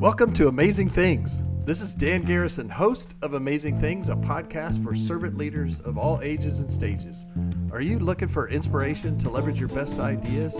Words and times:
Welcome 0.00 0.32
to 0.32 0.48
Amazing 0.48 0.88
Things. 0.88 1.42
This 1.66 1.82
is 1.82 1.94
Dan 1.94 2.22
Garrison, 2.22 2.70
host 2.70 3.16
of 3.20 3.34
Amazing 3.34 3.78
Things, 3.78 4.08
a 4.08 4.14
podcast 4.14 4.82
for 4.82 4.94
servant 4.94 5.36
leaders 5.36 5.80
of 5.80 5.98
all 5.98 6.22
ages 6.22 6.60
and 6.60 6.72
stages. 6.72 7.26
Are 7.70 7.82
you 7.82 7.98
looking 7.98 8.26
for 8.26 8.48
inspiration 8.48 9.18
to 9.18 9.28
leverage 9.28 9.60
your 9.60 9.68
best 9.68 10.00
ideas? 10.00 10.58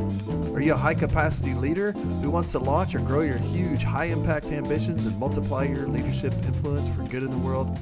Are 0.53 0.61
you 0.61 0.75
a 0.75 0.77
high 0.77 0.93
capacity 0.93 1.55
leader 1.55 1.93
who 1.93 2.31
wants 2.31 2.53
to 2.53 2.59
launch 2.59 2.95
or 2.95 2.99
grow 2.99 3.23
your 3.23 3.39
huge, 3.39 3.83
high 3.83 4.05
impact 4.05 4.49
ambitions 4.49 5.07
and 5.07 5.19
multiply 5.19 5.65
your 5.65 5.89
leadership 5.89 6.35
influence 6.45 6.91
for 6.91 7.05
good 7.05 7.23
in 7.23 7.31
the 7.31 7.39
world? 7.39 7.75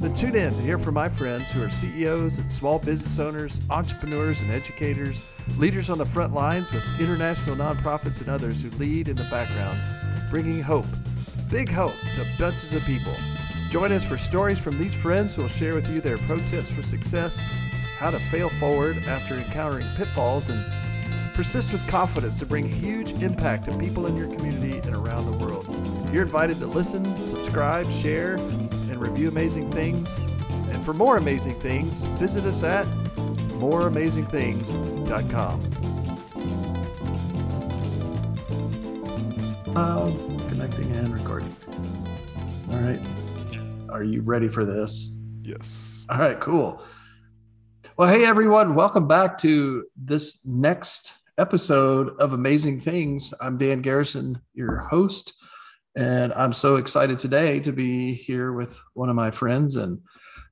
Then 0.00 0.14
tune 0.14 0.34
in 0.34 0.52
to 0.52 0.60
hear 0.62 0.78
from 0.78 0.94
my 0.94 1.08
friends 1.08 1.48
who 1.48 1.62
are 1.62 1.70
CEOs 1.70 2.38
and 2.40 2.50
small 2.50 2.80
business 2.80 3.20
owners, 3.20 3.60
entrepreneurs 3.70 4.40
and 4.42 4.50
educators, 4.50 5.22
leaders 5.58 5.90
on 5.90 5.98
the 5.98 6.06
front 6.06 6.34
lines 6.34 6.72
with 6.72 6.82
international 6.98 7.54
nonprofits 7.54 8.20
and 8.20 8.28
others 8.28 8.60
who 8.62 8.70
lead 8.78 9.06
in 9.06 9.14
the 9.14 9.22
background, 9.30 9.80
bringing 10.28 10.60
hope 10.60 10.86
big 11.54 11.70
hope 11.70 11.94
to 12.16 12.26
bunches 12.36 12.74
of 12.74 12.82
people. 12.82 13.14
Join 13.70 13.92
us 13.92 14.02
for 14.02 14.16
stories 14.16 14.58
from 14.58 14.76
these 14.76 14.92
friends 14.92 15.36
who 15.36 15.42
will 15.42 15.48
share 15.48 15.76
with 15.76 15.88
you 15.88 16.00
their 16.00 16.18
pro 16.18 16.40
tips 16.40 16.72
for 16.72 16.82
success, 16.82 17.44
how 17.96 18.10
to 18.10 18.18
fail 18.28 18.50
forward 18.50 19.06
after 19.06 19.36
encountering 19.36 19.86
pitfalls, 19.94 20.48
and 20.48 20.60
persist 21.32 21.70
with 21.70 21.86
confidence 21.86 22.40
to 22.40 22.46
bring 22.46 22.68
huge 22.68 23.12
impact 23.22 23.66
to 23.66 23.78
people 23.78 24.06
in 24.06 24.16
your 24.16 24.26
community 24.34 24.78
and 24.78 24.96
around 24.96 25.26
the 25.26 25.44
world. 25.44 25.64
You're 26.12 26.24
invited 26.24 26.58
to 26.58 26.66
listen, 26.66 27.04
subscribe, 27.28 27.88
share, 27.88 28.34
and 28.34 29.00
review 29.00 29.28
amazing 29.28 29.70
things. 29.70 30.12
And 30.72 30.84
for 30.84 30.92
more 30.92 31.18
amazing 31.18 31.60
things, 31.60 32.02
visit 32.18 32.46
us 32.46 32.64
at 32.64 32.84
moreamazingthings.com. 33.60 35.83
Um, 39.76 40.38
connecting 40.48 40.88
and 40.92 41.12
recording. 41.12 41.54
All 42.70 42.78
right. 42.78 43.00
Are 43.90 44.04
you 44.04 44.22
ready 44.22 44.48
for 44.48 44.64
this? 44.64 45.12
Yes. 45.42 46.06
All 46.08 46.18
right, 46.18 46.38
cool. 46.38 46.80
Well, 47.96 48.08
hey, 48.08 48.24
everyone. 48.24 48.76
Welcome 48.76 49.08
back 49.08 49.36
to 49.38 49.84
this 49.96 50.46
next 50.46 51.14
episode 51.38 52.10
of 52.20 52.34
Amazing 52.34 52.82
Things. 52.82 53.34
I'm 53.40 53.58
Dan 53.58 53.82
Garrison, 53.82 54.40
your 54.52 54.76
host. 54.76 55.34
And 55.96 56.32
I'm 56.34 56.52
so 56.52 56.76
excited 56.76 57.18
today 57.18 57.58
to 57.58 57.72
be 57.72 58.14
here 58.14 58.52
with 58.52 58.80
one 58.92 59.08
of 59.08 59.16
my 59.16 59.32
friends 59.32 59.74
and 59.74 59.98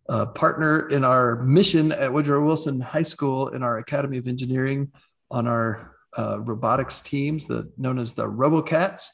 uh, 0.09 0.27
partner 0.27 0.89
in 0.89 1.05
our 1.05 1.37
mission 1.45 1.93
at 1.93 2.13
Woodrow 2.13 2.45
Wilson 2.45 2.81
High 2.81 3.05
School 3.05 3.51
in 3.51 3.63
our 3.63 3.79
Academy 3.79 4.19
of 4.19 4.27
Engineering 4.27 4.91
on 5.31 5.47
our 5.47 5.93
uh, 6.19 6.41
robotics 6.41 7.01
teams, 7.01 7.47
the 7.47 7.71
known 7.77 7.99
as 7.99 8.13
the 8.13 8.29
RoboCats. 8.29 9.09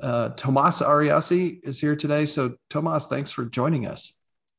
Uh, 0.00 0.30
Tomas 0.30 0.80
Ariasi 0.80 1.58
is 1.62 1.78
here 1.78 1.94
today. 1.94 2.24
So, 2.26 2.54
Tomas, 2.70 3.06
thanks 3.06 3.30
for 3.30 3.44
joining 3.44 3.86
us. 3.86 4.12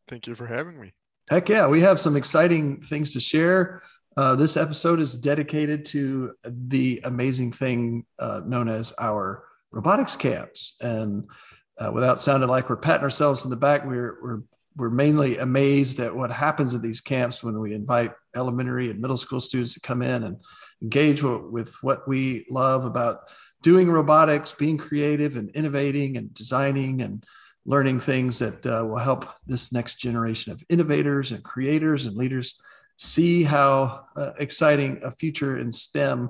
Thank 0.07 0.27
you 0.27 0.35
for 0.35 0.45
having 0.45 0.79
me. 0.79 0.93
Heck 1.29 1.49
yeah, 1.49 1.67
we 1.67 1.81
have 1.81 1.99
some 1.99 2.15
exciting 2.15 2.81
things 2.81 3.13
to 3.13 3.19
share. 3.19 3.81
Uh, 4.17 4.35
this 4.35 4.57
episode 4.57 4.99
is 4.99 5.17
dedicated 5.17 5.85
to 5.85 6.33
the 6.43 6.99
amazing 7.05 7.51
thing 7.51 8.05
uh, 8.19 8.41
known 8.45 8.67
as 8.67 8.93
our 8.99 9.45
robotics 9.71 10.16
camps. 10.16 10.75
And 10.81 11.29
uh, 11.79 11.91
without 11.93 12.19
sounding 12.19 12.49
like 12.49 12.69
we're 12.69 12.75
patting 12.75 13.03
ourselves 13.03 13.45
in 13.45 13.49
the 13.49 13.55
back, 13.55 13.85
we're, 13.85 14.17
we're, 14.21 14.41
we're 14.75 14.89
mainly 14.89 15.38
amazed 15.38 15.99
at 15.99 16.13
what 16.13 16.31
happens 16.31 16.75
at 16.75 16.81
these 16.81 17.01
camps 17.01 17.41
when 17.41 17.59
we 17.59 17.73
invite 17.73 18.11
elementary 18.35 18.89
and 18.89 18.99
middle 18.99 19.17
school 19.17 19.39
students 19.39 19.73
to 19.75 19.79
come 19.79 20.01
in 20.01 20.23
and 20.23 20.38
engage 20.81 21.21
with 21.21 21.75
what 21.81 22.07
we 22.07 22.45
love 22.49 22.85
about 22.85 23.21
doing 23.61 23.89
robotics, 23.89 24.51
being 24.51 24.77
creative 24.77 25.38
and 25.38 25.49
innovating 25.51 26.17
and 26.17 26.33
designing 26.33 27.01
and 27.01 27.23
learning 27.65 27.99
things 27.99 28.39
that 28.39 28.65
uh, 28.65 28.83
will 28.85 28.97
help 28.97 29.27
this 29.45 29.71
next 29.71 29.95
generation 29.95 30.51
of 30.51 30.63
innovators 30.69 31.31
and 31.31 31.44
creators 31.44 32.07
and 32.07 32.17
leaders 32.17 32.59
see 32.97 33.44
how 33.44 34.06
uh, 34.16 34.31
exciting 34.39 35.00
a 35.03 35.11
future 35.11 35.59
in 35.59 35.72
STEM 35.72 36.29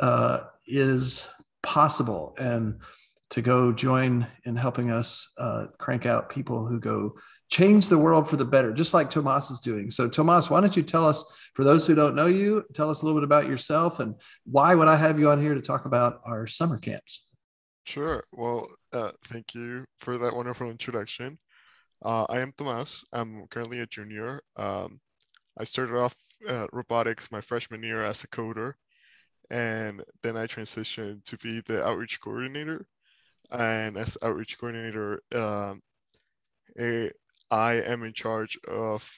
uh, 0.00 0.40
is 0.66 1.28
possible 1.62 2.34
and 2.38 2.78
to 3.30 3.42
go 3.42 3.72
join 3.72 4.26
in 4.44 4.54
helping 4.54 4.90
us 4.90 5.32
uh, 5.38 5.66
crank 5.78 6.06
out 6.06 6.30
people 6.30 6.66
who 6.66 6.78
go 6.78 7.14
change 7.48 7.88
the 7.88 7.98
world 7.98 8.28
for 8.28 8.36
the 8.36 8.44
better, 8.44 8.72
just 8.72 8.94
like 8.94 9.10
Tomas 9.10 9.50
is 9.50 9.60
doing. 9.60 9.90
So, 9.90 10.08
Tomas, 10.08 10.50
why 10.50 10.60
don't 10.60 10.76
you 10.76 10.82
tell 10.82 11.06
us, 11.06 11.24
for 11.54 11.64
those 11.64 11.86
who 11.86 11.94
don't 11.94 12.16
know 12.16 12.26
you, 12.26 12.64
tell 12.74 12.90
us 12.90 13.02
a 13.02 13.04
little 13.04 13.20
bit 13.20 13.24
about 13.24 13.48
yourself 13.48 14.00
and 14.00 14.14
why 14.44 14.74
would 14.74 14.88
I 14.88 14.96
have 14.96 15.18
you 15.18 15.30
on 15.30 15.40
here 15.40 15.54
to 15.54 15.60
talk 15.62 15.84
about 15.84 16.20
our 16.26 16.46
summer 16.46 16.78
camps? 16.78 17.28
Sure. 17.84 18.24
Well, 18.32 18.68
uh, 18.92 19.12
thank 19.24 19.54
you 19.54 19.84
for 19.98 20.18
that 20.18 20.34
wonderful 20.34 20.70
introduction. 20.70 21.38
Uh, 22.04 22.24
I 22.28 22.40
am 22.40 22.52
Tomas. 22.52 23.04
I'm 23.12 23.46
currently 23.48 23.80
a 23.80 23.86
junior. 23.86 24.42
Um, 24.56 25.00
I 25.56 25.64
started 25.64 25.96
off 25.96 26.16
uh, 26.48 26.66
robotics 26.72 27.32
my 27.32 27.40
freshman 27.40 27.82
year 27.82 28.02
as 28.02 28.24
a 28.24 28.28
coder, 28.28 28.74
and 29.50 30.02
then 30.22 30.36
I 30.36 30.46
transitioned 30.46 31.24
to 31.24 31.36
be 31.38 31.60
the 31.60 31.86
outreach 31.86 32.20
coordinator 32.20 32.86
and 33.50 33.96
as 33.96 34.18
outreach 34.22 34.58
coordinator, 34.58 35.22
um, 35.34 35.82
a, 36.78 37.10
I 37.50 37.74
am 37.74 38.02
in 38.02 38.12
charge 38.12 38.58
of 38.68 39.08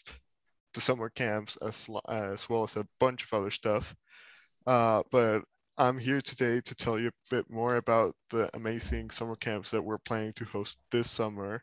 the 0.75 0.81
summer 0.81 1.09
camps 1.09 1.57
as 1.57 1.89
as 2.09 2.49
well 2.49 2.63
as 2.63 2.77
a 2.77 2.87
bunch 3.01 3.25
of 3.25 3.33
other 3.33 3.51
stuff. 3.51 3.95
Uh, 4.67 5.03
but 5.11 5.43
I'm 5.79 5.99
here 5.99 6.21
today 6.21 6.61
to 6.61 6.75
tell 6.75 6.99
you 6.99 7.09
a 7.09 7.35
bit 7.35 7.49
more 7.49 7.77
about 7.77 8.15
the 8.31 8.51
amazing 8.55 9.11
summer 9.11 9.37
camps 9.37 9.71
that 9.71 9.83
we're 9.83 9.99
planning 9.99 10.33
to 10.35 10.45
host 10.45 10.81
this 10.91 11.11
summer. 11.11 11.63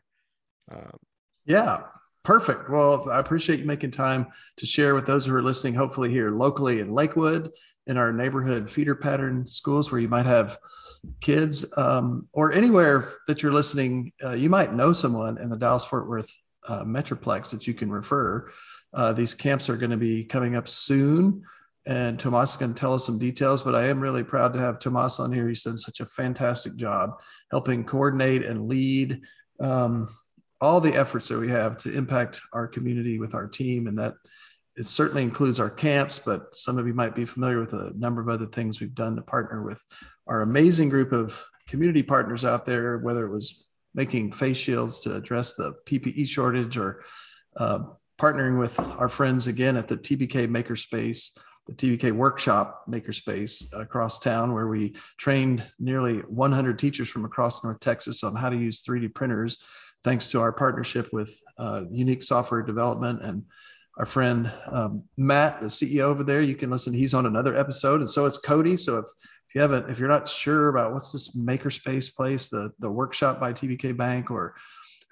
Um, 0.70 0.98
yeah, 1.44 1.82
perfect. 2.24 2.70
Well, 2.70 3.08
I 3.10 3.20
appreciate 3.20 3.60
you 3.60 3.66
making 3.66 3.90
time 3.90 4.26
to 4.56 4.66
share 4.66 4.94
with 4.94 5.06
those 5.06 5.26
who 5.26 5.34
are 5.34 5.42
listening, 5.42 5.74
hopefully 5.74 6.10
here 6.10 6.30
locally 6.30 6.80
in 6.80 6.92
Lakewood, 6.92 7.50
in 7.86 7.96
our 7.96 8.12
neighborhood 8.12 8.70
feeder 8.70 8.94
pattern 8.94 9.46
schools 9.46 9.92
where 9.92 10.00
you 10.00 10.08
might 10.08 10.26
have 10.26 10.58
kids 11.20 11.76
um, 11.78 12.26
or 12.32 12.52
anywhere 12.52 13.08
that 13.28 13.42
you're 13.42 13.52
listening, 13.52 14.12
uh, 14.24 14.32
you 14.32 14.50
might 14.50 14.74
know 14.74 14.92
someone 14.92 15.38
in 15.38 15.50
the 15.50 15.58
Dallas 15.58 15.84
Fort 15.84 16.08
Worth 16.08 16.34
uh, 16.66 16.84
Metroplex 16.84 17.50
that 17.50 17.66
you 17.66 17.74
can 17.74 17.90
refer. 17.90 18.50
Uh, 18.94 19.12
these 19.12 19.34
camps 19.34 19.68
are 19.68 19.76
going 19.76 19.90
to 19.90 19.96
be 19.96 20.24
coming 20.24 20.56
up 20.56 20.68
soon. 20.68 21.42
And 21.86 22.18
Tomas 22.18 22.56
to 22.56 22.72
tell 22.74 22.94
us 22.94 23.06
some 23.06 23.18
details, 23.18 23.62
but 23.62 23.76
I 23.76 23.86
am 23.86 24.00
really 24.00 24.24
proud 24.24 24.52
to 24.54 24.58
have 24.58 24.80
Tomas 24.80 25.20
on 25.20 25.32
here. 25.32 25.46
He's 25.46 25.62
done 25.62 25.78
such 25.78 26.00
a 26.00 26.06
fantastic 26.06 26.74
job 26.74 27.20
helping 27.52 27.84
coordinate 27.84 28.44
and 28.44 28.66
lead 28.66 29.20
um, 29.60 30.08
all 30.60 30.80
the 30.80 30.94
efforts 30.94 31.28
that 31.28 31.38
we 31.38 31.48
have 31.48 31.76
to 31.78 31.92
impact 31.92 32.40
our 32.52 32.66
community 32.66 33.20
with 33.20 33.34
our 33.34 33.46
team. 33.46 33.86
And 33.86 33.96
that 33.98 34.14
it 34.76 34.86
certainly 34.86 35.22
includes 35.22 35.60
our 35.60 35.70
camps, 35.70 36.18
but 36.18 36.56
some 36.56 36.76
of 36.76 36.86
you 36.86 36.92
might 36.92 37.14
be 37.14 37.24
familiar 37.24 37.60
with 37.60 37.72
a 37.72 37.92
number 37.96 38.20
of 38.20 38.28
other 38.28 38.46
things 38.46 38.80
we've 38.80 38.94
done 38.94 39.14
to 39.16 39.22
partner 39.22 39.62
with 39.62 39.82
our 40.26 40.42
amazing 40.42 40.88
group 40.88 41.12
of 41.12 41.42
community 41.68 42.02
partners 42.02 42.44
out 42.44 42.66
there, 42.66 42.98
whether 42.98 43.24
it 43.24 43.32
was 43.32 43.65
making 43.96 44.30
face 44.30 44.58
shields 44.58 45.00
to 45.00 45.14
address 45.16 45.54
the 45.54 45.72
PPE 45.86 46.28
shortage 46.28 46.76
or 46.76 47.02
uh, 47.56 47.80
partnering 48.20 48.60
with 48.60 48.78
our 48.78 49.08
friends 49.08 49.46
again 49.46 49.76
at 49.76 49.88
the 49.88 49.96
TBK 49.96 50.46
Makerspace, 50.48 51.36
the 51.66 51.72
TBK 51.72 52.12
Workshop 52.12 52.84
Makerspace 52.88 53.64
across 53.78 54.18
town, 54.18 54.52
where 54.52 54.68
we 54.68 54.94
trained 55.18 55.64
nearly 55.80 56.18
100 56.18 56.78
teachers 56.78 57.08
from 57.08 57.24
across 57.24 57.64
North 57.64 57.80
Texas 57.80 58.22
on 58.22 58.36
how 58.36 58.48
to 58.48 58.56
use 58.56 58.84
3D 58.84 59.12
printers, 59.14 59.58
thanks 60.04 60.30
to 60.30 60.40
our 60.40 60.52
partnership 60.52 61.12
with 61.12 61.36
uh, 61.58 61.82
Unique 61.90 62.22
Software 62.22 62.62
Development 62.62 63.20
and 63.22 63.42
our 63.96 64.06
friend 64.06 64.52
um, 64.70 65.04
Matt, 65.16 65.60
the 65.60 65.66
CEO 65.66 66.00
over 66.00 66.22
there. 66.22 66.42
You 66.42 66.54
can 66.54 66.70
listen. 66.70 66.92
He's 66.92 67.14
on 67.14 67.26
another 67.26 67.56
episode, 67.56 68.00
and 68.00 68.10
so 68.10 68.26
it's 68.26 68.38
Cody. 68.38 68.76
So 68.76 68.98
if 68.98 69.06
if 69.48 69.54
you 69.54 69.60
haven't, 69.60 69.88
if 69.90 69.98
you're 69.98 70.08
not 70.08 70.28
sure 70.28 70.68
about 70.68 70.92
what's 70.92 71.12
this 71.12 71.36
makerspace 71.36 72.14
place, 72.14 72.48
the 72.48 72.72
the 72.78 72.90
workshop 72.90 73.40
by 73.40 73.52
TBK 73.52 73.96
Bank, 73.96 74.30
or 74.30 74.54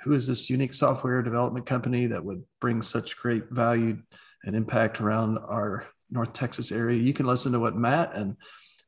who 0.03 0.13
is 0.13 0.27
this 0.27 0.51
unique 0.51 0.75
software 0.75 1.23
development 1.23 1.65
company 1.65 2.07
that 2.07 2.23
would 2.23 2.43
bring 2.61 2.83
such 2.83 3.17
great 3.17 3.49
value 3.51 3.97
and 4.45 4.55
impact 4.55 5.01
around 5.01 5.39
our 5.39 5.87
North 6.11 6.35
Texas 6.35 6.71
area, 6.71 7.01
you 7.01 7.15
can 7.15 7.27
listen 7.27 7.53
to 7.53 7.61
what 7.61 7.77
Matt 7.77 8.15
and 8.15 8.37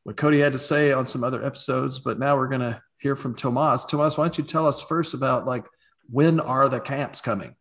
what 0.04 0.16
Cody 0.16 0.38
had 0.38 0.52
to 0.52 0.58
say 0.58 0.92
on 0.92 1.06
some 1.06 1.24
other 1.24 1.44
episodes. 1.44 1.98
But 1.98 2.18
now 2.18 2.36
we're 2.36 2.48
going 2.48 2.60
to 2.60 2.80
hear 2.98 3.16
from 3.16 3.34
Tomas. 3.34 3.86
Tomas, 3.86 4.16
why 4.16 4.24
don't 4.24 4.38
you 4.38 4.44
tell 4.44 4.66
us 4.66 4.80
first 4.80 5.14
about 5.14 5.46
like 5.46 5.64
when 6.10 6.38
are 6.38 6.68
the 6.68 6.80
camps 6.80 7.20
coming? 7.20 7.56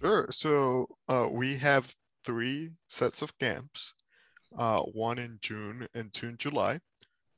Sure. 0.00 0.28
So 0.30 0.86
uh, 1.08 1.28
we 1.30 1.56
have 1.58 1.94
three 2.24 2.70
sets 2.88 3.22
of 3.22 3.36
camps, 3.38 3.94
uh, 4.56 4.80
one 4.80 5.18
in 5.18 5.38
June 5.40 5.88
and 5.94 6.12
two 6.12 6.28
in 6.28 6.36
July. 6.38 6.80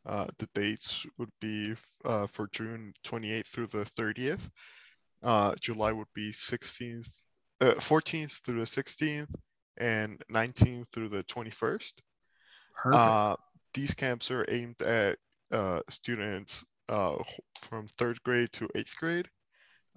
Uh, 0.06 0.26
the 0.38 0.48
dates 0.54 1.06
would 1.18 1.30
be 1.40 1.74
uh, 2.04 2.26
for 2.26 2.48
June 2.52 2.94
28th 3.04 3.46
through 3.46 3.66
the 3.66 3.84
30th. 3.84 4.50
Uh, 5.22 5.54
July 5.60 5.92
would 5.92 6.08
be 6.14 6.30
16th, 6.30 7.10
14th 7.60 8.24
uh, 8.24 8.28
through 8.44 8.60
the 8.60 8.66
16th, 8.66 9.34
and 9.76 10.22
19th 10.32 10.86
through 10.92 11.08
the 11.10 11.22
21st. 11.24 11.92
Perfect. 12.74 13.40
these 13.74 13.92
camps 13.92 14.30
are 14.30 14.46
aimed 14.48 14.80
at 14.80 15.18
students 15.90 16.64
uh, 16.90 17.16
from 17.60 17.86
third 17.86 18.22
grade 18.22 18.52
to 18.52 18.68
eighth 18.74 18.96
grade, 18.96 19.28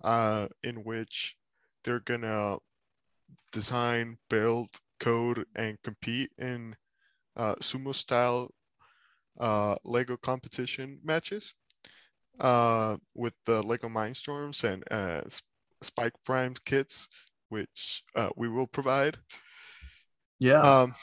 uh, 0.04 0.48
in 0.64 0.84
which 0.84 1.36
they're 1.84 2.00
gonna 2.00 2.58
design, 3.52 4.18
build, 4.30 4.70
code, 5.00 5.46
and 5.56 5.78
compete 5.84 6.32
in 6.38 6.76
uh, 7.36 7.56
sumo 7.56 7.94
style 7.94 8.50
uh, 9.40 9.76
Lego 9.84 10.18
competition 10.18 11.00
matches 11.04 11.54
uh, 12.40 12.98
with 13.14 13.34
the 13.46 13.62
Lego 13.64 13.90
Mindstorms 13.90 14.64
and 14.64 14.84
uh, 14.92 15.22
Spike 15.82 16.14
Prime 16.26 16.54
kits, 16.66 17.10
which 17.50 18.04
uh, 18.16 18.30
we 18.36 18.48
will 18.48 18.68
provide. 18.68 19.18
Yeah. 20.40 20.62
Um, 20.62 20.96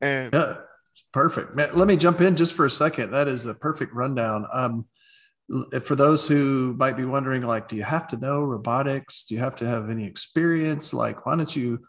and 0.00 0.32
yeah, 0.32 0.56
perfect. 1.12 1.56
Let 1.56 1.86
me 1.86 1.96
jump 1.96 2.20
in 2.20 2.36
just 2.36 2.54
for 2.54 2.66
a 2.66 2.70
second. 2.70 3.10
That 3.10 3.28
is 3.28 3.46
a 3.46 3.54
perfect 3.54 3.94
rundown. 3.94 4.46
Um, 4.52 4.86
for 5.82 5.96
those 5.96 6.28
who 6.28 6.74
might 6.78 6.96
be 6.96 7.04
wondering, 7.04 7.42
like, 7.42 7.68
do 7.68 7.76
you 7.76 7.82
have 7.84 8.06
to 8.08 8.16
know 8.16 8.40
robotics? 8.40 9.24
Do 9.24 9.34
you 9.34 9.40
have 9.40 9.56
to 9.56 9.66
have 9.66 9.88
any 9.90 10.06
experience? 10.06 10.92
Like, 10.92 11.24
why 11.24 11.36
don't 11.36 11.56
you 11.56 11.80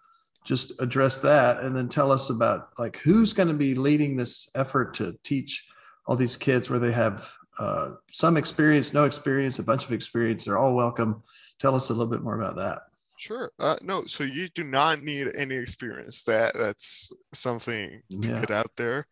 just 0.46 0.82
address 0.82 1.18
that 1.20 1.60
and 1.60 1.76
then 1.76 1.90
tell 1.90 2.12
us 2.12 2.30
about 2.30 2.70
like 2.80 2.98
who's 2.98 3.34
going 3.34 3.50
to 3.50 3.54
be 3.54 3.76
leading 3.76 4.16
this 4.16 4.50
effort 4.56 4.94
to 4.96 5.16
teach 5.24 5.66
all 6.08 6.16
these 6.16 6.36
kids 6.36 6.70
where 6.70 6.80
they 6.80 6.92
have 6.92 7.30
uh, 7.60 7.92
some 8.12 8.38
experience, 8.38 8.94
no 8.94 9.04
experience, 9.04 9.60
a 9.60 9.64
bunch 9.64 9.86
of 9.86 9.92
experience. 9.92 10.46
They're 10.46 10.58
all 10.58 10.74
welcome. 10.74 11.22
Tell 11.60 11.76
us 11.76 11.90
a 11.90 11.94
little 11.94 12.12
bit 12.12 12.24
more 12.24 12.40
about 12.40 12.56
that. 12.56 12.80
Sure. 13.18 13.52
Uh, 13.60 13.76
no, 13.82 14.06
so 14.06 14.24
you 14.24 14.48
do 14.48 14.64
not 14.64 15.04
need 15.04 15.28
any 15.36 15.56
experience. 15.56 16.24
That 16.24 16.56
that's 16.56 17.12
something 17.34 18.02
to 18.10 18.28
yeah. 18.30 18.40
get 18.40 18.50
out 18.50 18.72
there. 18.78 19.08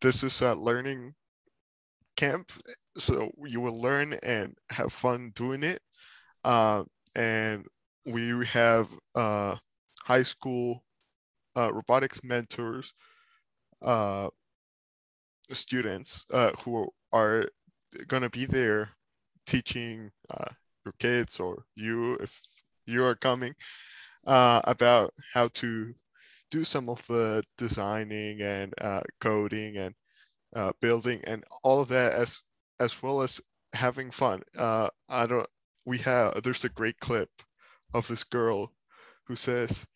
This 0.00 0.24
is 0.24 0.40
a 0.40 0.54
learning 0.54 1.14
camp, 2.16 2.52
so 2.96 3.30
you 3.44 3.60
will 3.60 3.80
learn 3.80 4.14
and 4.22 4.56
have 4.70 4.92
fun 4.92 5.32
doing 5.34 5.62
it. 5.62 5.82
Uh, 6.44 6.84
and 7.14 7.66
we 8.06 8.46
have 8.46 8.88
uh, 9.14 9.56
high 10.04 10.22
school 10.22 10.84
uh, 11.56 11.72
robotics 11.72 12.24
mentors, 12.24 12.94
uh, 13.82 14.28
students 15.50 16.24
uh, 16.32 16.50
who 16.62 16.88
are 17.12 17.46
going 18.08 18.22
to 18.22 18.30
be 18.30 18.46
there 18.46 18.90
teaching 19.46 20.10
uh, 20.30 20.50
your 20.84 20.94
kids 20.98 21.38
or 21.38 21.64
you 21.74 22.14
if 22.14 22.40
you 22.86 23.04
are 23.04 23.14
coming 23.14 23.54
about 24.24 25.12
how 25.34 25.48
to 25.48 25.92
do 26.50 26.64
some 26.64 26.88
of 26.88 27.06
the 27.06 27.42
designing 27.58 28.40
and 28.40 28.72
coding 29.20 29.76
and 29.76 29.94
uh, 30.54 30.72
building 30.80 31.20
and 31.24 31.44
all 31.62 31.80
of 31.80 31.88
that 31.88 32.12
as 32.12 32.42
as 32.80 33.02
well 33.02 33.22
as 33.22 33.40
having 33.72 34.10
fun 34.10 34.42
uh, 34.58 34.88
i 35.08 35.26
don't 35.26 35.48
we 35.84 35.98
have 35.98 36.42
there's 36.42 36.64
a 36.64 36.68
great 36.68 36.98
clip 37.00 37.30
of 37.94 38.08
this 38.08 38.24
girl 38.24 38.72
who 39.26 39.36
says 39.36 39.86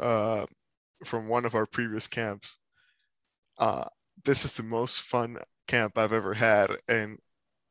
uh, 0.00 0.46
from 1.04 1.28
one 1.28 1.44
of 1.44 1.54
our 1.54 1.66
previous 1.66 2.06
camps 2.06 2.56
uh, 3.58 3.84
this 4.24 4.44
is 4.44 4.56
the 4.56 4.62
most 4.62 5.00
fun 5.00 5.38
camp 5.66 5.98
i've 5.98 6.12
ever 6.12 6.34
had 6.34 6.70
and 6.86 7.18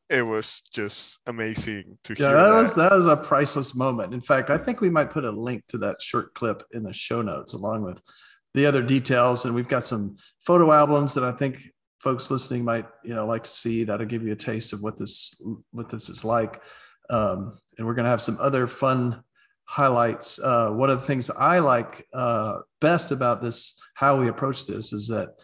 it 0.09 0.21
was 0.21 0.61
just 0.61 1.19
amazing 1.27 1.97
to 2.03 2.13
yeah, 2.13 2.29
hear. 2.29 2.37
Yeah, 2.37 2.43
that, 2.43 2.53
was 2.53 2.75
that 2.75 2.91
was 2.91 3.05
a 3.07 3.17
priceless 3.17 3.75
moment. 3.75 4.13
In 4.13 4.21
fact, 4.21 4.49
I 4.49 4.57
think 4.57 4.79
we 4.79 4.89
might 4.89 5.11
put 5.11 5.25
a 5.25 5.31
link 5.31 5.63
to 5.69 5.77
that 5.79 6.01
short 6.01 6.33
clip 6.33 6.63
in 6.71 6.83
the 6.83 6.93
show 6.93 7.21
notes 7.21 7.53
along 7.53 7.83
with 7.83 8.01
the 8.53 8.65
other 8.65 8.81
details. 8.81 9.45
And 9.45 9.53
we've 9.53 9.67
got 9.67 9.85
some 9.85 10.15
photo 10.39 10.71
albums 10.71 11.13
that 11.15 11.23
I 11.23 11.33
think 11.33 11.61
folks 11.99 12.29
listening 12.29 12.63
might 12.63 12.85
you 13.03 13.15
know 13.15 13.25
like 13.25 13.43
to 13.43 13.49
see. 13.49 13.83
That'll 13.83 14.05
give 14.05 14.23
you 14.23 14.33
a 14.33 14.35
taste 14.35 14.73
of 14.73 14.81
what 14.81 14.97
this 14.97 15.41
what 15.71 15.89
this 15.89 16.09
is 16.09 16.23
like. 16.23 16.61
Um, 17.09 17.57
and 17.77 17.87
we're 17.87 17.93
going 17.93 18.05
to 18.05 18.09
have 18.11 18.21
some 18.21 18.37
other 18.39 18.67
fun 18.67 19.23
highlights. 19.65 20.39
Uh, 20.39 20.69
one 20.69 20.89
of 20.89 20.99
the 20.99 21.05
things 21.05 21.29
I 21.29 21.59
like 21.59 22.05
uh, 22.13 22.59
best 22.81 23.11
about 23.11 23.41
this, 23.41 23.79
how 23.93 24.19
we 24.19 24.27
approach 24.27 24.65
this, 24.65 24.91
is 24.93 25.07
that 25.07 25.35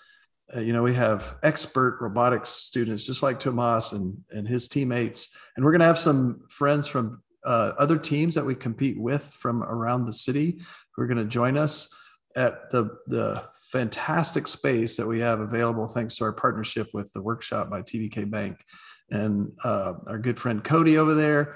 uh, 0.56 0.60
you 0.60 0.74
know, 0.74 0.84
we 0.84 0.94
have 0.94 1.36
expert 1.44 1.98
robotics 2.02 2.50
students 2.50 3.06
just 3.06 3.24
like 3.24 3.40
Tomas 3.40 3.94
and, 3.94 4.18
and 4.32 4.48
his 4.48 4.68
teammates. 4.68 5.36
And 5.56 5.66
we're 5.66 5.72
going 5.72 5.80
to 5.80 5.86
have 5.86 6.00
some 6.00 6.42
friends 6.50 6.88
from 6.88 7.22
uh, 7.46 7.72
other 7.78 7.98
teams 7.98 8.36
that 8.36 8.46
we 8.46 8.56
compete 8.56 9.00
with 9.00 9.24
from 9.24 9.64
around 9.64 10.06
the 10.06 10.14
city 10.14 10.60
who 10.92 11.02
are 11.02 11.08
going 11.08 11.18
to 11.18 11.26
join 11.26 11.58
us 11.58 11.94
at 12.36 12.70
the, 12.72 12.98
the 13.08 13.44
fantastic 13.62 14.48
space 14.48 14.98
that 14.98 15.08
we 15.08 15.20
have 15.20 15.40
available 15.40 15.88
thanks 15.88 16.16
to 16.16 16.24
our 16.24 16.34
partnership 16.34 16.88
with 16.94 17.12
the 17.14 17.22
workshop 17.22 17.70
by 17.70 17.82
TBK 17.82 18.30
Bank 18.30 18.64
and 19.10 19.52
uh, 19.64 19.94
our 20.08 20.18
good 20.18 20.40
friend 20.40 20.64
Cody 20.64 20.98
over 20.98 21.14
there. 21.14 21.56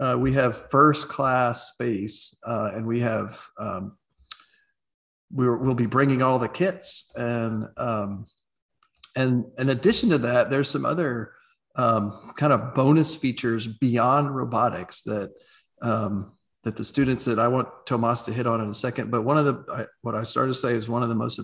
Uh, 0.00 0.16
we 0.18 0.32
have 0.32 0.70
first 0.70 1.08
class 1.08 1.72
space 1.72 2.38
uh, 2.46 2.70
and 2.74 2.86
we 2.86 3.00
have 3.00 3.40
um, 3.58 3.96
we 5.32 5.48
will 5.48 5.74
be 5.74 5.86
bringing 5.86 6.22
all 6.22 6.38
the 6.38 6.48
kits 6.48 7.12
and 7.16 7.66
um, 7.76 8.26
and 9.16 9.44
in 9.58 9.70
addition 9.70 10.08
to 10.08 10.18
that 10.18 10.50
there's 10.50 10.70
some 10.70 10.86
other 10.86 11.32
um, 11.76 12.32
kind 12.36 12.52
of 12.52 12.74
bonus 12.74 13.14
features 13.14 13.66
beyond 13.66 14.34
robotics 14.34 15.02
that 15.02 15.30
um, 15.82 16.32
that 16.68 16.76
the 16.76 16.84
students 16.84 17.24
that 17.24 17.38
I 17.38 17.48
want 17.48 17.66
Tomas 17.86 18.24
to 18.24 18.32
hit 18.32 18.46
on 18.46 18.60
in 18.60 18.68
a 18.68 18.74
second. 18.74 19.10
But 19.10 19.22
one 19.22 19.38
of 19.38 19.46
the 19.46 19.64
I, 19.72 19.86
what 20.02 20.14
I 20.14 20.22
started 20.22 20.52
to 20.52 20.58
say 20.58 20.74
is 20.74 20.86
one 20.86 21.02
of 21.02 21.08
the 21.08 21.14
most 21.14 21.40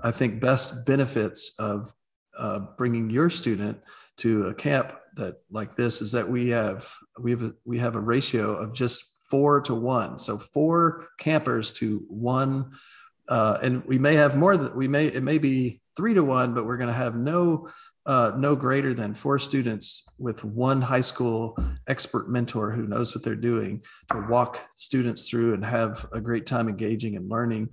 I 0.00 0.12
think 0.12 0.40
best 0.40 0.86
benefits 0.86 1.56
of 1.58 1.92
uh, 2.38 2.60
bringing 2.78 3.10
your 3.10 3.30
student 3.30 3.80
to 4.18 4.46
a 4.46 4.54
camp 4.54 4.92
that 5.16 5.38
like 5.50 5.74
this 5.74 6.00
is 6.00 6.12
that 6.12 6.28
we 6.28 6.50
have 6.50 6.88
we 7.18 7.32
have 7.32 7.42
a, 7.42 7.52
we 7.64 7.80
have 7.80 7.96
a 7.96 8.00
ratio 8.00 8.54
of 8.54 8.72
just 8.72 9.02
four 9.28 9.60
to 9.62 9.74
one, 9.74 10.20
so 10.20 10.38
four 10.38 11.08
campers 11.18 11.72
to 11.72 12.04
one 12.08 12.70
uh, 13.28 13.58
and 13.62 13.84
we 13.86 13.98
may 13.98 14.14
have 14.14 14.36
more 14.36 14.56
that 14.56 14.76
we 14.76 14.86
may 14.86 15.06
it 15.06 15.24
may 15.24 15.38
be 15.38 15.80
three 15.96 16.14
to 16.14 16.22
one 16.22 16.54
but 16.54 16.64
we're 16.64 16.76
going 16.76 16.86
to 16.86 16.94
have 16.94 17.16
no 17.16 17.68
uh, 18.10 18.32
no 18.36 18.56
greater 18.56 18.92
than 18.92 19.14
four 19.14 19.38
students 19.38 20.02
with 20.18 20.42
one 20.42 20.82
high 20.82 21.00
school 21.00 21.56
expert 21.86 22.28
mentor 22.28 22.72
who 22.72 22.88
knows 22.88 23.14
what 23.14 23.22
they're 23.22 23.36
doing 23.36 23.80
to 24.10 24.26
walk 24.28 24.60
students 24.74 25.28
through 25.28 25.54
and 25.54 25.64
have 25.64 26.04
a 26.12 26.20
great 26.20 26.44
time 26.44 26.68
engaging 26.68 27.14
and 27.14 27.30
learning. 27.30 27.68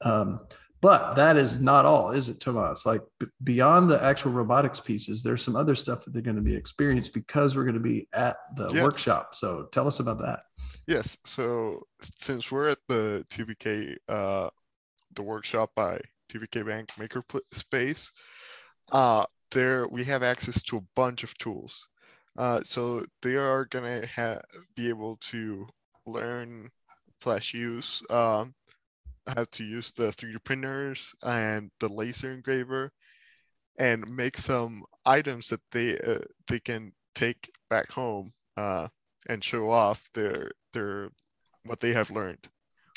Um, 0.00 0.40
but 0.80 1.14
that 1.14 1.36
is 1.36 1.60
not 1.60 1.86
all 1.86 2.10
is 2.10 2.28
it 2.28 2.40
tomas? 2.40 2.84
Like 2.84 3.00
b- 3.20 3.26
beyond 3.44 3.88
the 3.88 4.02
actual 4.02 4.32
robotics 4.32 4.80
pieces 4.80 5.22
there's 5.22 5.44
some 5.44 5.54
other 5.54 5.76
stuff 5.76 6.04
that 6.04 6.12
they're 6.12 6.20
going 6.20 6.34
to 6.34 6.42
be 6.42 6.56
experienced 6.56 7.14
because 7.14 7.54
we're 7.54 7.62
going 7.62 7.74
to 7.74 7.80
be 7.80 8.08
at 8.12 8.38
the 8.56 8.68
yes. 8.74 8.82
workshop. 8.82 9.36
So 9.36 9.68
tell 9.70 9.86
us 9.86 10.00
about 10.00 10.18
that. 10.18 10.40
Yes. 10.88 11.16
So 11.24 11.86
since 12.16 12.50
we're 12.50 12.70
at 12.70 12.78
the 12.88 13.24
tbk 13.30 13.98
uh, 14.08 14.48
the 15.14 15.22
workshop 15.22 15.70
by 15.76 16.00
TBK 16.28 16.66
Bank 16.66 16.88
Maker 16.98 17.22
Space, 17.52 18.10
uh, 18.90 19.24
there 19.56 19.88
we 19.88 20.04
have 20.04 20.22
access 20.22 20.62
to 20.62 20.76
a 20.76 20.84
bunch 20.94 21.24
of 21.24 21.36
tools. 21.38 21.88
Uh, 22.36 22.60
so 22.62 23.04
they 23.22 23.36
are 23.36 23.64
gonna 23.64 24.04
have 24.06 24.42
be 24.76 24.90
able 24.90 25.16
to 25.16 25.66
learn 26.06 26.68
slash 27.22 27.54
use 27.54 28.02
um, 28.10 28.54
how 29.26 29.44
to 29.50 29.64
use 29.64 29.92
the 29.92 30.08
3D 30.08 30.44
printers 30.44 31.14
and 31.24 31.70
the 31.80 31.88
laser 31.88 32.32
engraver, 32.32 32.92
and 33.78 34.06
make 34.06 34.36
some 34.36 34.84
items 35.06 35.48
that 35.48 35.62
they 35.72 35.98
uh, 35.98 36.18
they 36.48 36.60
can 36.60 36.92
take 37.14 37.50
back 37.70 37.90
home 37.90 38.34
uh, 38.58 38.88
and 39.28 39.42
show 39.42 39.70
off 39.70 40.10
their 40.12 40.50
their 40.74 41.08
what 41.64 41.80
they 41.80 41.94
have 41.94 42.10
learned. 42.10 42.46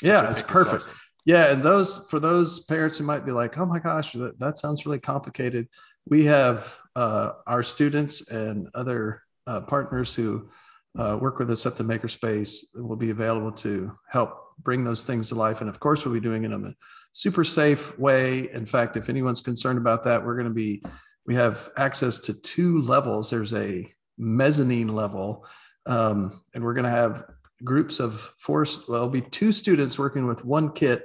Yeah, 0.02 0.30
it's 0.30 0.42
perfect. 0.42 0.82
Awesome. 0.82 1.00
Yeah, 1.24 1.52
and 1.52 1.62
those 1.62 2.06
for 2.10 2.20
those 2.20 2.60
parents 2.64 2.98
who 2.98 3.04
might 3.04 3.24
be 3.24 3.32
like, 3.32 3.56
"Oh 3.58 3.66
my 3.66 3.78
gosh, 3.78 4.12
that, 4.12 4.38
that 4.38 4.58
sounds 4.58 4.84
really 4.84 5.00
complicated," 5.00 5.68
we 6.10 6.26
have 6.26 6.76
uh, 6.96 7.32
our 7.46 7.62
students 7.62 8.28
and 8.30 8.68
other 8.74 9.22
uh, 9.46 9.60
partners 9.60 10.12
who 10.12 10.50
uh, 10.98 11.16
work 11.20 11.38
with 11.38 11.50
us 11.50 11.64
at 11.66 11.76
the 11.76 11.84
Makerspace 11.84 12.64
will 12.74 12.96
be 12.96 13.10
available 13.10 13.52
to 13.52 13.92
help 14.08 14.36
bring 14.58 14.84
those 14.84 15.04
things 15.04 15.28
to 15.28 15.36
life. 15.36 15.60
And 15.60 15.70
of 15.70 15.80
course, 15.80 16.04
we'll 16.04 16.12
be 16.12 16.20
doing 16.20 16.44
it 16.44 16.50
in 16.52 16.66
a 16.66 16.74
super 17.12 17.44
safe 17.44 17.96
way. 17.98 18.50
In 18.52 18.66
fact, 18.66 18.96
if 18.96 19.08
anyone's 19.08 19.40
concerned 19.40 19.78
about 19.78 20.02
that, 20.02 20.24
we're 20.24 20.34
going 20.34 20.48
to 20.48 20.54
be 20.54 20.82
we 21.26 21.34
have 21.36 21.70
access 21.76 22.18
to 22.20 22.34
two 22.34 22.82
levels. 22.82 23.30
There's 23.30 23.54
a 23.54 23.86
mezzanine 24.18 24.88
level, 24.88 25.46
um, 25.86 26.42
and 26.54 26.64
we're 26.64 26.74
going 26.74 26.84
to 26.84 26.90
have 26.90 27.24
groups 27.62 28.00
of 28.00 28.34
four, 28.38 28.66
well, 28.88 28.96
it'll 28.96 29.08
be 29.10 29.20
two 29.20 29.52
students 29.52 29.98
working 29.98 30.26
with 30.26 30.44
one 30.44 30.72
kit 30.72 31.04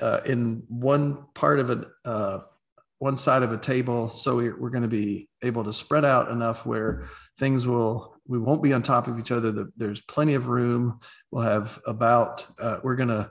uh, 0.00 0.20
in 0.24 0.62
one 0.68 1.24
part 1.34 1.58
of 1.58 1.70
it, 1.70 1.88
uh, 2.04 2.38
one 3.00 3.16
side 3.16 3.42
of 3.42 3.50
a 3.50 3.56
table. 3.56 4.10
So 4.10 4.36
we, 4.36 4.50
we're 4.50 4.70
going 4.70 4.82
to 4.82 4.88
be 4.88 5.26
able 5.42 5.64
to 5.64 5.72
spread 5.72 6.04
out 6.04 6.30
enough 6.30 6.66
where 6.66 7.08
things 7.38 7.66
will, 7.66 8.14
we 8.28 8.38
won't 8.38 8.62
be 8.62 8.74
on 8.74 8.82
top 8.82 9.08
of 9.08 9.18
each 9.18 9.32
other. 9.32 9.68
There's 9.74 10.02
plenty 10.02 10.34
of 10.34 10.48
room. 10.48 11.00
We'll 11.30 11.44
have 11.44 11.80
about, 11.86 12.46
uh, 12.60 12.76
we're 12.82 12.96
going 12.96 13.08
to, 13.08 13.30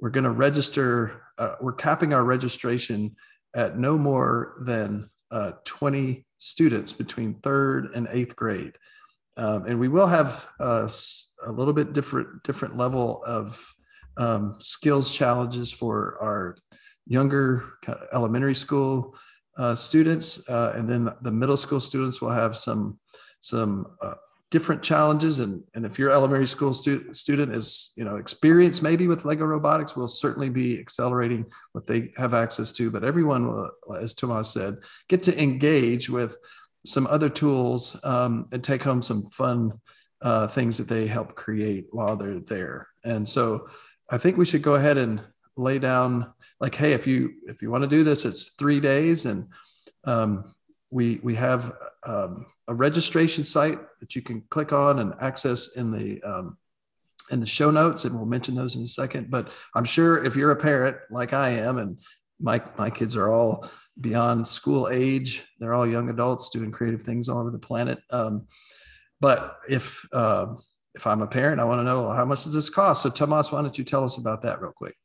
we're 0.00 0.10
going 0.10 0.24
to 0.24 0.30
register, 0.30 1.22
uh, 1.36 1.56
we're 1.60 1.74
capping 1.74 2.14
our 2.14 2.24
registration 2.24 3.14
at 3.54 3.78
no 3.78 3.98
more 3.98 4.54
than 4.62 5.10
uh, 5.30 5.52
20 5.64 6.24
students 6.38 6.94
between 6.94 7.34
third 7.34 7.90
and 7.94 8.08
eighth 8.10 8.34
grade. 8.34 8.78
Um, 9.36 9.66
and 9.66 9.78
we 9.78 9.88
will 9.88 10.06
have 10.06 10.48
uh, 10.58 10.88
a 11.46 11.52
little 11.52 11.74
bit 11.74 11.92
different 11.92 12.42
different 12.44 12.76
level 12.76 13.22
of 13.26 13.62
um, 14.18 14.56
skills 14.58 15.10
challenges 15.10 15.70
for 15.72 16.18
our 16.20 16.56
younger 17.06 17.64
elementary 18.12 18.54
school 18.54 19.16
uh, 19.58 19.74
students, 19.74 20.48
uh, 20.48 20.72
and 20.74 20.88
then 20.88 21.10
the 21.22 21.30
middle 21.30 21.56
school 21.56 21.80
students 21.80 22.20
will 22.20 22.30
have 22.30 22.56
some 22.56 22.98
some 23.40 23.86
uh, 24.00 24.14
different 24.50 24.82
challenges. 24.82 25.40
And, 25.40 25.62
and 25.74 25.84
if 25.84 25.98
your 25.98 26.10
elementary 26.10 26.46
school 26.46 26.72
stu- 26.72 27.12
student 27.12 27.54
is 27.54 27.92
you 27.96 28.04
know 28.04 28.16
experienced 28.16 28.82
maybe 28.82 29.08
with 29.08 29.24
Lego 29.24 29.44
robotics, 29.44 29.96
we'll 29.96 30.08
certainly 30.08 30.48
be 30.48 30.78
accelerating 30.78 31.44
what 31.72 31.86
they 31.86 32.12
have 32.16 32.34
access 32.34 32.72
to. 32.72 32.90
But 32.90 33.04
everyone 33.04 33.46
will, 33.48 33.70
as 34.00 34.14
Tomas 34.14 34.50
said, 34.50 34.78
get 35.08 35.22
to 35.24 35.42
engage 35.42 36.08
with 36.08 36.36
some 36.84 37.06
other 37.06 37.28
tools 37.28 38.02
um, 38.04 38.46
and 38.52 38.62
take 38.62 38.82
home 38.82 39.02
some 39.02 39.26
fun 39.26 39.72
uh, 40.20 40.46
things 40.46 40.78
that 40.78 40.88
they 40.88 41.06
help 41.06 41.34
create 41.34 41.86
while 41.90 42.16
they're 42.16 42.40
there. 42.40 42.88
And 43.04 43.28
so 43.28 43.68
I 44.08 44.18
think 44.18 44.36
we 44.36 44.46
should 44.46 44.62
go 44.62 44.74
ahead 44.74 44.98
and 44.98 45.20
lay 45.56 45.78
down 45.78 46.32
like, 46.60 46.74
hey, 46.74 46.92
if 46.92 47.06
you 47.06 47.34
if 47.46 47.62
you 47.62 47.70
want 47.70 47.82
to 47.82 47.88
do 47.88 48.04
this, 48.04 48.24
it's 48.24 48.50
three 48.58 48.80
days, 48.80 49.26
and 49.26 49.48
um, 50.04 50.54
we 50.90 51.20
we 51.22 51.34
have 51.34 51.72
um, 52.04 52.46
a 52.68 52.74
registration 52.74 53.44
site 53.44 53.78
that 54.00 54.14
you 54.14 54.22
can 54.22 54.42
click 54.50 54.72
on 54.72 54.98
and 54.98 55.14
access 55.20 55.76
in 55.76 55.90
the 55.90 56.22
um, 56.22 56.56
in 57.30 57.40
the 57.40 57.46
show 57.46 57.70
notes, 57.70 58.04
and 58.04 58.14
we'll 58.14 58.26
mention 58.26 58.54
those 58.54 58.76
in 58.76 58.82
a 58.82 58.88
second. 58.88 59.30
But 59.30 59.50
I'm 59.74 59.84
sure 59.84 60.24
if 60.24 60.36
you're 60.36 60.50
a 60.50 60.56
parent 60.56 60.96
like 61.10 61.32
I 61.32 61.50
am, 61.50 61.78
and 61.78 61.98
my 62.40 62.62
my 62.76 62.90
kids 62.90 63.16
are 63.16 63.28
all 63.28 63.68
beyond 64.00 64.46
school 64.46 64.88
age. 64.90 65.44
They're 65.58 65.74
all 65.74 65.86
young 65.86 66.08
adults 66.08 66.50
doing 66.50 66.72
creative 66.72 67.02
things 67.02 67.28
all 67.28 67.38
over 67.38 67.50
the 67.50 67.58
planet. 67.58 67.98
Um, 68.10 68.46
but 69.20 69.58
if 69.68 70.06
uh, 70.12 70.54
if 70.94 71.06
I'm 71.06 71.22
a 71.22 71.26
parent, 71.26 71.60
I 71.60 71.64
want 71.64 71.80
to 71.80 71.84
know 71.84 72.10
how 72.10 72.24
much 72.24 72.44
does 72.44 72.54
this 72.54 72.68
cost. 72.68 73.02
So 73.02 73.10
Tomas, 73.10 73.50
why 73.50 73.62
don't 73.62 73.76
you 73.78 73.84
tell 73.84 74.04
us 74.04 74.18
about 74.18 74.42
that 74.42 74.60
real 74.60 74.72
quick? 74.72 74.96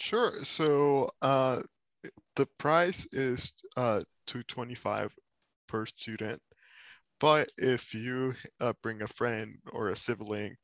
Sure. 0.00 0.42
So 0.44 1.10
uh, 1.20 1.60
the 2.34 2.46
price 2.58 3.06
is 3.12 3.52
uh, 3.76 4.00
225 4.26 5.14
per 5.68 5.84
student, 5.84 6.40
but 7.20 7.50
if 7.58 7.94
you 7.94 8.34
uh, 8.60 8.72
bring 8.82 9.02
a 9.02 9.06
friend 9.06 9.56
or 9.70 9.90
a 9.90 9.96
sibling, 9.96 10.56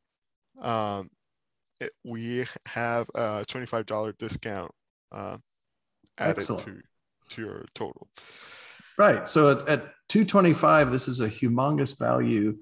um, 0.63 1.11
it, 1.81 1.91
we 2.03 2.47
have 2.65 3.11
a 3.15 3.45
$25 3.47 4.17
discount 4.17 4.71
uh, 5.13 5.37
added 6.17 6.39
Excellent. 6.39 6.65
to 6.65 6.81
to 7.29 7.43
your 7.43 7.65
total. 7.75 8.09
Right. 8.97 9.29
So 9.29 9.51
at, 9.51 9.69
at 9.69 9.81
225, 10.09 10.91
this 10.91 11.09
is 11.09 11.21
a 11.21 11.29
humongous 11.29 11.99
value 11.99 12.57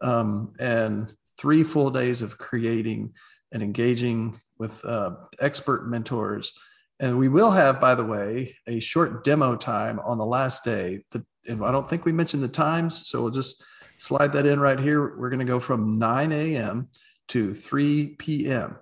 um, 0.00 0.52
and 0.60 1.12
three 1.38 1.64
full 1.64 1.90
days 1.90 2.22
of 2.22 2.38
creating 2.38 3.14
and 3.50 3.62
engaging 3.62 4.38
with 4.60 4.84
uh, 4.84 5.12
expert 5.40 5.88
mentors. 5.88 6.52
And 7.00 7.18
we 7.18 7.28
will 7.28 7.50
have, 7.50 7.80
by 7.80 7.94
the 7.94 8.04
way, 8.04 8.54
a 8.66 8.78
short 8.78 9.24
demo 9.24 9.56
time 9.56 9.98
on 10.00 10.18
the 10.18 10.26
last 10.26 10.62
day. 10.62 11.02
The, 11.10 11.24
I 11.48 11.72
don't 11.72 11.88
think 11.88 12.04
we 12.04 12.12
mentioned 12.12 12.42
the 12.42 12.48
times, 12.48 13.08
so 13.08 13.22
we'll 13.22 13.30
just 13.30 13.64
slide 13.96 14.34
that 14.34 14.44
in 14.44 14.60
right 14.60 14.78
here. 14.78 15.18
We're 15.18 15.30
going 15.30 15.40
to 15.40 15.46
go 15.46 15.60
from 15.60 15.98
9 15.98 16.30
a.m. 16.30 16.88
to 17.28 17.54
3 17.54 18.16
p.m. 18.18 18.76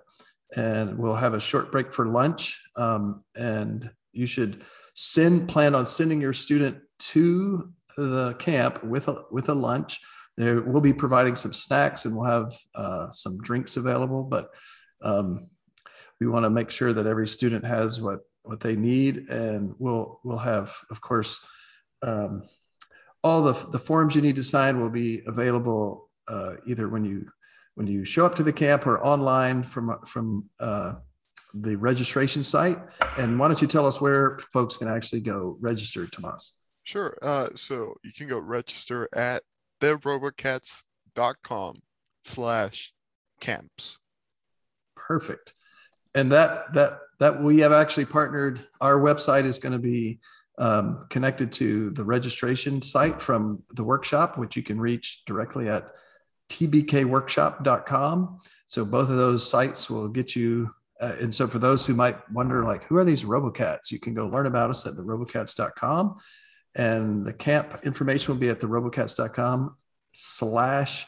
And 0.57 0.97
we'll 0.97 1.15
have 1.15 1.33
a 1.33 1.39
short 1.39 1.71
break 1.71 1.93
for 1.93 2.07
lunch. 2.07 2.61
Um, 2.75 3.23
and 3.35 3.89
you 4.11 4.25
should 4.25 4.63
send 4.95 5.47
plan 5.47 5.75
on 5.75 5.85
sending 5.85 6.19
your 6.19 6.33
student 6.33 6.77
to 6.99 7.71
the 7.95 8.33
camp 8.33 8.83
with 8.83 9.07
a 9.07 9.23
with 9.31 9.47
a 9.47 9.53
lunch. 9.53 9.99
There 10.35 10.61
we'll 10.61 10.81
be 10.81 10.93
providing 10.93 11.35
some 11.35 11.53
snacks 11.53 12.05
and 12.05 12.15
we'll 12.15 12.25
have 12.25 12.57
uh, 12.75 13.11
some 13.11 13.37
drinks 13.39 13.77
available, 13.77 14.23
but 14.23 14.49
um, 15.01 15.47
we 16.19 16.27
want 16.27 16.45
to 16.45 16.49
make 16.49 16.69
sure 16.69 16.93
that 16.93 17.07
every 17.07 17.27
student 17.27 17.65
has 17.65 18.01
what 18.01 18.19
what 18.43 18.59
they 18.59 18.75
need, 18.75 19.29
and 19.29 19.73
we'll 19.79 20.19
we'll 20.23 20.37
have, 20.37 20.75
of 20.89 21.01
course, 21.01 21.39
um, 22.01 22.43
all 23.23 23.43
the 23.43 23.53
the 23.71 23.79
forms 23.79 24.15
you 24.15 24.21
need 24.21 24.35
to 24.35 24.43
sign 24.43 24.79
will 24.79 24.89
be 24.89 25.21
available 25.27 26.09
uh, 26.27 26.55
either 26.65 26.89
when 26.89 27.05
you 27.05 27.27
when 27.75 27.87
you 27.87 28.05
show 28.05 28.25
up 28.25 28.35
to 28.35 28.43
the 28.43 28.53
camp 28.53 28.87
or 28.87 29.03
online 29.03 29.63
from 29.63 29.99
from 30.05 30.49
uh, 30.59 30.93
the 31.53 31.75
registration 31.75 32.43
site. 32.43 32.79
And 33.17 33.39
why 33.39 33.47
don't 33.47 33.61
you 33.61 33.67
tell 33.67 33.85
us 33.85 34.01
where 34.01 34.39
folks 34.53 34.77
can 34.77 34.87
actually 34.87 35.21
go 35.21 35.57
register, 35.59 36.07
Tomas? 36.07 36.55
Sure. 36.83 37.17
Uh, 37.21 37.49
so 37.55 37.95
you 38.03 38.11
can 38.13 38.27
go 38.27 38.39
register 38.39 39.07
at 39.13 39.43
therobocats.com 39.81 41.81
slash 42.23 42.93
camps. 43.39 43.99
Perfect. 44.95 45.53
And 46.15 46.31
that 46.31 46.73
that 46.73 46.99
that 47.19 47.41
we 47.41 47.59
have 47.59 47.71
actually 47.71 48.05
partnered. 48.05 48.65
Our 48.81 48.99
website 48.99 49.45
is 49.45 49.59
going 49.59 49.73
to 49.73 49.79
be 49.79 50.19
um, 50.57 51.05
connected 51.09 51.51
to 51.53 51.91
the 51.91 52.03
registration 52.03 52.81
site 52.81 53.21
from 53.21 53.63
the 53.73 53.83
workshop, 53.83 54.37
which 54.37 54.55
you 54.55 54.63
can 54.63 54.79
reach 54.79 55.23
directly 55.25 55.69
at 55.69 55.91
tbkworkshop.com. 56.49 58.39
So 58.67 58.85
both 58.85 59.09
of 59.09 59.17
those 59.17 59.49
sites 59.49 59.89
will 59.89 60.07
get 60.07 60.35
you 60.35 60.73
uh, 60.99 61.15
and 61.21 61.33
so 61.33 61.47
for 61.47 61.59
those 61.59 61.85
who 61.85 61.93
might 61.93 62.17
wonder, 62.31 62.63
like, 62.63 62.83
who 62.85 62.97
are 62.97 63.05
these 63.05 63.23
RoboCats? 63.23 63.89
You 63.89 63.99
can 63.99 64.13
go 64.13 64.27
learn 64.27 64.47
about 64.47 64.69
us 64.69 64.85
at 64.85 64.95
the 64.95 65.03
robocats.com. 65.03 66.17
And 66.75 67.25
the 67.25 67.33
camp 67.33 67.79
information 67.83 68.33
will 68.33 68.39
be 68.39 68.49
at 68.49 68.59
the 68.59 68.67
robocats.com 68.67 69.75
slash 70.11 71.07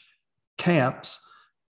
camps. 0.57 1.19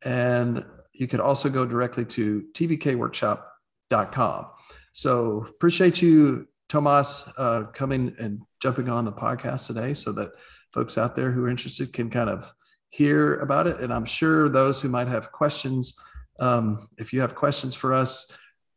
And 0.03 0.65
you 0.99 1.07
could 1.07 1.19
also 1.19 1.49
go 1.49 1.65
directly 1.65 2.05
to 2.05 2.43
tbkworkshop.com. 2.53 4.45
So 4.91 5.45
appreciate 5.49 6.01
you, 6.01 6.47
Tomas, 6.67 7.23
uh, 7.37 7.63
coming 7.73 8.15
and 8.19 8.41
jumping 8.61 8.89
on 8.89 9.05
the 9.05 9.11
podcast 9.11 9.67
today 9.67 9.93
so 9.93 10.11
that 10.13 10.31
folks 10.73 10.97
out 10.97 11.15
there 11.15 11.31
who 11.31 11.45
are 11.45 11.49
interested 11.49 11.93
can 11.93 12.09
kind 12.09 12.29
of 12.29 12.51
hear 12.89 13.39
about 13.39 13.67
it. 13.67 13.79
And 13.79 13.93
I'm 13.93 14.05
sure 14.05 14.49
those 14.49 14.81
who 14.81 14.89
might 14.89 15.07
have 15.07 15.31
questions 15.31 15.93
um, 16.39 16.87
if 16.97 17.13
you 17.13 17.21
have 17.21 17.35
questions 17.35 17.75
for 17.75 17.93
us, 17.93 18.31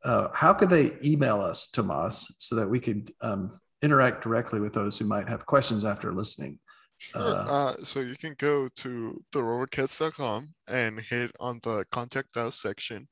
uh, 0.04 0.28
how 0.32 0.52
could 0.52 0.70
they 0.70 0.92
email 1.04 1.40
us, 1.40 1.68
Tomas, 1.68 2.34
so 2.38 2.56
that 2.56 2.68
we 2.68 2.80
could 2.80 3.12
um, 3.20 3.60
interact 3.82 4.22
directly 4.22 4.60
with 4.60 4.72
those 4.72 4.98
who 4.98 5.04
might 5.04 5.28
have 5.28 5.46
questions 5.46 5.84
after 5.84 6.12
listening? 6.12 6.58
Sure. 7.02 7.20
Uh, 7.20 7.44
uh, 7.44 7.76
so 7.82 7.98
you 7.98 8.14
can 8.16 8.36
go 8.38 8.68
to 8.76 9.20
therobocats.com 9.32 10.54
and 10.68 11.00
hit 11.00 11.32
on 11.40 11.58
the 11.64 11.84
contact 11.90 12.36
us 12.36 12.60
section 12.60 13.08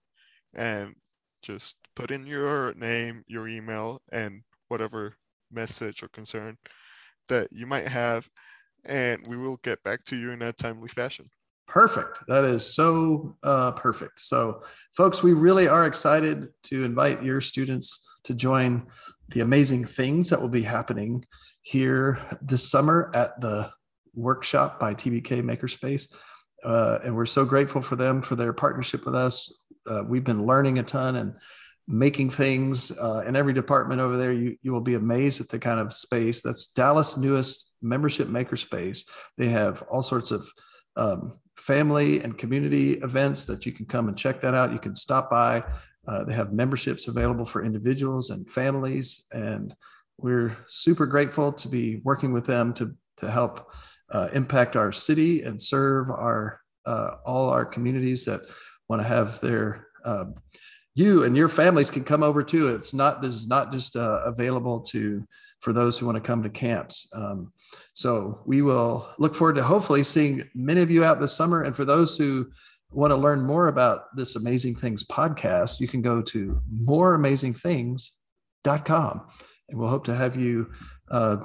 and 0.55 0.95
just 1.43 1.75
put 1.97 2.13
in 2.13 2.25
your 2.25 2.73
name, 2.75 3.25
your 3.27 3.49
email, 3.49 4.01
and 4.13 4.43
whatever 4.69 5.17
message 5.51 6.05
or 6.05 6.09
concern 6.09 6.57
that 7.29 7.49
you 7.51 7.67
might 7.67 7.89
have, 7.89 8.29
and 8.85 9.27
we 9.27 9.37
will 9.37 9.57
get 9.65 9.83
back 9.83 10.05
to 10.05 10.15
you 10.15 10.31
in 10.31 10.43
a 10.43 10.53
timely 10.53 10.89
fashion. 10.89 11.29
Perfect. 11.67 12.21
That 12.29 12.45
is 12.45 12.73
so 12.77 13.37
uh, 13.43 13.73
perfect. 13.73 14.21
So, 14.21 14.63
folks, 14.97 15.25
we 15.25 15.33
really 15.33 15.67
are 15.67 15.87
excited 15.87 16.47
to 16.65 16.85
invite 16.85 17.25
your 17.25 17.41
students 17.41 18.07
to 18.23 18.35
join 18.35 18.87
the 19.31 19.41
amazing 19.41 19.85
things 19.85 20.31
that 20.31 20.41
will 20.41 20.49
be 20.49 20.63
happening 20.63 21.25
here 21.63 22.21
this 22.41 22.71
summer 22.71 23.11
at 23.15 23.41
the 23.41 23.69
workshop 24.21 24.79
by 24.79 24.95
TBK 24.95 25.43
Makerspace. 25.43 26.13
Uh, 26.65 26.99
and 27.05 27.15
we're 27.15 27.27
so 27.27 27.45
grateful 27.45 27.81
for 27.81 27.97
them 27.97 28.21
for 28.21 28.37
their 28.37 28.53
partnership 28.53 29.05
with 29.07 29.15
us. 29.15 29.63
Uh, 29.87 30.03
we've 30.07 30.25
been 30.25 30.47
learning 30.47 30.79
a 30.79 30.83
ton 30.83 31.17
and 31.17 31.35
making 31.89 32.31
things 32.31 32.93
uh, 32.93 33.25
in 33.27 33.35
every 33.35 33.53
department 33.53 34.01
over 34.01 34.17
there. 34.17 34.33
You, 34.33 34.57
you 34.63 34.73
will 34.73 34.81
be 34.81 34.95
amazed 34.95 35.41
at 35.41 35.49
the 35.49 35.59
kind 35.59 35.81
of 35.81 35.93
space 35.93 36.43
that's 36.43 36.69
Dallas' 36.69 37.17
newest 37.17 37.73
membership 37.83 38.29
makerspace. 38.29 39.05
They 39.39 39.49
have 39.49 39.83
all 39.91 40.03
sorts 40.03 40.31
of 40.31 40.47
um, 40.97 41.39
family 41.57 42.23
and 42.23 42.37
community 42.39 42.95
events 42.95 43.45
that 43.47 43.67
you 43.67 43.73
can 43.73 43.87
come 43.87 44.09
and 44.09 44.17
check 44.17 44.41
that 44.43 44.55
out. 44.55 44.73
You 44.73 44.79
can 44.79 44.95
stop 44.95 45.31
by. 45.31 45.65
Uh, 46.07 46.25
they 46.25 46.35
have 46.35 46.53
memberships 46.53 47.09
available 47.09 47.45
for 47.45 47.65
individuals 47.65 48.31
and 48.31 48.49
families, 48.49 49.27
and 49.33 49.75
we're 50.19 50.57
super 50.67 51.07
grateful 51.07 51.53
to 51.53 51.69
be 51.69 52.01
working 52.05 52.33
with 52.33 52.47
them 52.47 52.73
to 52.75 52.95
to 53.19 53.31
help 53.31 53.71
uh, 54.13 54.29
impact 54.33 54.77
our 54.77 54.93
city 54.93 55.43
and 55.43 55.61
serve 55.61 56.11
our 56.11 56.61
uh, 56.87 57.17
all 57.25 57.51
our 57.51 57.65
communities 57.65 58.25
that 58.25 58.41
want 58.89 59.03
to 59.03 59.07
have 59.07 59.41
their 59.41 59.87
um, 60.05 60.35
you 60.95 61.25
and 61.25 61.37
your 61.37 61.49
families 61.49 61.91
can 61.91 62.05
come 62.05 62.23
over 62.23 62.43
too. 62.43 62.69
It's 62.69 62.95
not 62.95 63.23
this 63.23 63.35
is 63.35 63.49
not 63.49 63.73
just 63.73 63.97
uh, 63.97 64.23
available 64.25 64.81
to 64.83 65.25
for 65.61 65.73
those 65.73 65.99
who 65.99 66.07
want 66.07 66.17
to 66.17 66.23
come 66.23 66.43
to 66.43 66.51
camps. 66.51 67.09
Um, 67.15 67.53
so 67.93 68.41
we 68.47 68.63
will 68.63 69.11
look 69.19 69.35
forward 69.35 69.57
to 69.57 69.63
hopefully 69.63 70.05
seeing 70.05 70.49
many 70.55 70.81
of 70.81 70.91
you 70.91 71.05
out 71.05 71.21
this 71.21 71.35
summer. 71.35 71.63
And 71.63 71.77
for 71.77 71.85
those 71.85 72.17
who 72.17 72.47
want 72.91 73.11
to 73.13 73.17
learn 73.17 73.47
more 73.47 73.69
about 73.69 74.17
this 74.17 74.35
Amazing 74.37 74.77
Things 74.77 75.05
podcast, 75.05 75.81
you 75.81 75.87
can 75.87 76.01
go 76.03 76.23
to 76.23 76.61
moreamazingthings.com. 76.87 79.21
And 79.69 79.79
we'll 79.79 79.89
hope 79.89 80.07
to 80.07 80.17
have 80.17 80.37
you 80.37 80.73
uh, 81.11 81.37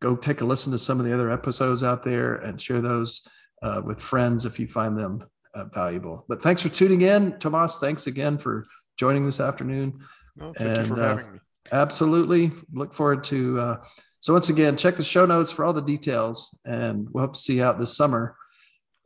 go 0.00 0.16
take 0.16 0.40
a 0.40 0.44
listen 0.44 0.72
to 0.72 0.78
some 0.78 0.98
of 0.98 1.06
the 1.06 1.12
other 1.12 1.30
episodes 1.30 1.82
out 1.82 2.04
there 2.04 2.34
and 2.36 2.60
share 2.60 2.80
those 2.80 3.26
uh, 3.62 3.82
with 3.84 4.00
friends 4.00 4.44
if 4.44 4.58
you 4.58 4.66
find 4.66 4.96
them 4.96 5.24
uh, 5.54 5.64
valuable. 5.64 6.24
But 6.28 6.42
thanks 6.42 6.62
for 6.62 6.68
tuning 6.68 7.02
in, 7.02 7.38
Tomas. 7.38 7.78
Thanks 7.78 8.06
again 8.06 8.38
for 8.38 8.64
joining 8.96 9.24
this 9.24 9.40
afternoon. 9.40 10.00
No, 10.36 10.52
thank 10.52 10.70
and, 10.70 10.88
you 10.88 10.94
for 10.94 11.02
having 11.02 11.32
me. 11.32 11.38
Absolutely. 11.72 12.52
Look 12.72 12.94
forward 12.94 13.24
to. 13.24 13.58
Uh, 13.58 13.76
so 14.20 14.32
once 14.32 14.48
again, 14.48 14.76
check 14.76 14.96
the 14.96 15.04
show 15.04 15.26
notes 15.26 15.50
for 15.50 15.64
all 15.64 15.72
the 15.72 15.80
details, 15.80 16.58
and 16.64 17.08
we'll 17.10 17.24
hope 17.24 17.34
to 17.34 17.40
see 17.40 17.56
you 17.56 17.64
out 17.64 17.78
this 17.78 17.96
summer. 17.96 18.36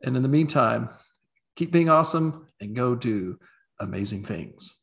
And 0.03 0.15
in 0.15 0.23
the 0.23 0.29
meantime, 0.29 0.89
keep 1.55 1.71
being 1.71 1.89
awesome 1.89 2.47
and 2.59 2.75
go 2.75 2.95
do 2.95 3.37
amazing 3.79 4.23
things. 4.25 4.75